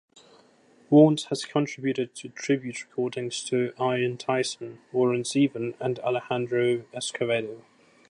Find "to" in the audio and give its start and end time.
2.15-2.29, 3.43-3.71